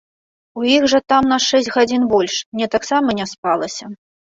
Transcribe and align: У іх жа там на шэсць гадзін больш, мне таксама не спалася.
У 0.61 0.63
іх 0.75 0.87
жа 0.93 1.01
там 1.13 1.27
на 1.33 1.37
шэсць 1.49 1.69
гадзін 1.77 2.09
больш, 2.15 2.41
мне 2.57 2.71
таксама 2.79 3.09
не 3.23 3.31
спалася. 3.37 3.95